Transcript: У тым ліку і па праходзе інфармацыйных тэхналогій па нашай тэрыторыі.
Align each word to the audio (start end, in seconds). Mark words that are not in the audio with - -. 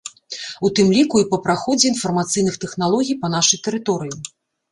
У 0.67 0.69
тым 0.77 0.87
ліку 0.97 1.15
і 1.23 1.25
па 1.33 1.37
праходзе 1.43 1.85
інфармацыйных 1.91 2.57
тэхналогій 2.65 3.19
па 3.27 3.31
нашай 3.37 3.61
тэрыторыі. 3.67 4.15